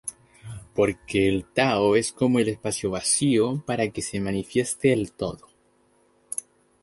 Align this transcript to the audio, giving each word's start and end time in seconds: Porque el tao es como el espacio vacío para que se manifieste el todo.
Porque 0.73 1.27
el 1.29 1.45
tao 1.45 1.95
es 1.95 2.11
como 2.11 2.39
el 2.39 2.49
espacio 2.49 2.89
vacío 2.89 3.63
para 3.67 3.89
que 3.91 4.01
se 4.01 4.19
manifieste 4.19 4.91
el 4.91 5.11
todo. 5.11 5.47